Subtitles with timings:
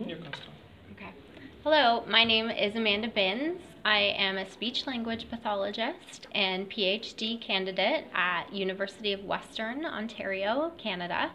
[0.00, 0.38] You can start.
[0.92, 1.10] Okay.
[1.62, 3.60] Hello, my name is Amanda Binns.
[3.84, 11.30] I am a speech language pathologist and PhD candidate at University of Western Ontario, Canada.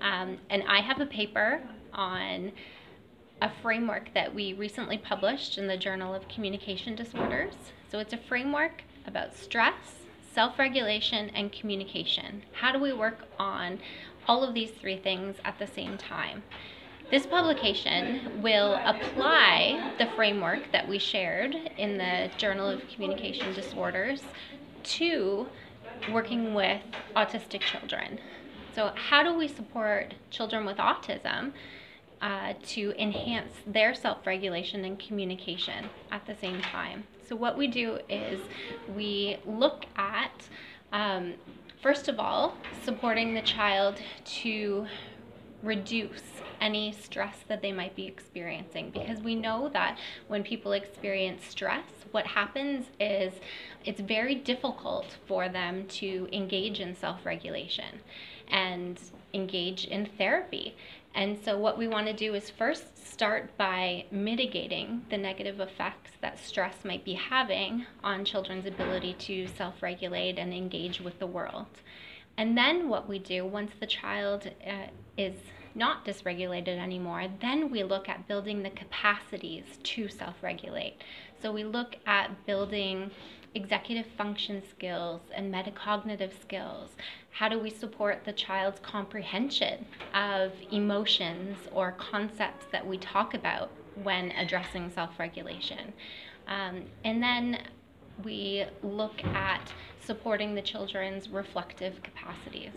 [0.00, 1.60] Um, and I have a paper
[1.92, 2.52] on
[3.42, 7.54] a framework that we recently published in the Journal of Communication Disorders.
[7.90, 12.44] So it's a framework about stress, self regulation, and communication.
[12.52, 13.80] How do we work on
[14.28, 16.44] all of these three things at the same time?
[17.08, 24.22] This publication will apply the framework that we shared in the Journal of Communication Disorders
[24.82, 25.46] to
[26.12, 26.82] working with
[27.14, 28.18] autistic children.
[28.74, 31.52] So, how do we support children with autism
[32.20, 37.04] uh, to enhance their self regulation and communication at the same time?
[37.28, 38.40] So, what we do is
[38.96, 40.48] we look at,
[40.92, 41.34] um,
[41.80, 43.94] first of all, supporting the child
[44.42, 44.88] to
[45.62, 46.22] reduce
[46.60, 48.90] any stress that they might be experiencing.
[48.90, 51.84] Because we know that when people experience stress
[52.16, 53.34] what happens is
[53.84, 58.00] it's very difficult for them to engage in self-regulation
[58.48, 58.98] and
[59.34, 60.74] engage in therapy.
[61.14, 66.12] And so what we want to do is first start by mitigating the negative effects
[66.20, 71.66] that stress might be having on children's ability to self-regulate and engage with the world.
[72.38, 75.34] And then what we do once the child uh, is
[75.76, 80.96] not dysregulated anymore, then we look at building the capacities to self regulate.
[81.40, 83.10] So we look at building
[83.54, 86.90] executive function skills and metacognitive skills.
[87.30, 93.70] How do we support the child's comprehension of emotions or concepts that we talk about
[94.02, 95.92] when addressing self regulation?
[96.48, 97.58] Um, and then
[98.24, 102.72] we look at supporting the children's reflective capacities.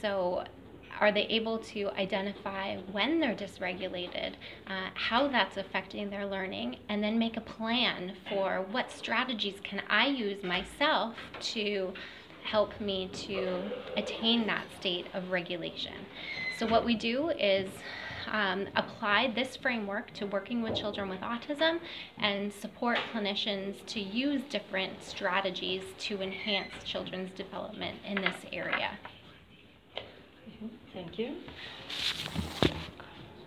[0.00, 0.44] So,
[1.00, 4.34] are they able to identify when they're dysregulated,
[4.66, 9.82] uh, how that's affecting their learning, and then make a plan for what strategies can
[9.88, 11.92] I use myself to
[12.44, 13.62] help me to
[13.96, 15.94] attain that state of regulation?
[16.58, 17.68] So, what we do is
[18.30, 21.80] um, apply this framework to working with children with autism
[22.18, 28.98] and support clinicians to use different strategies to enhance children's development in this area.
[30.98, 31.36] Thank you.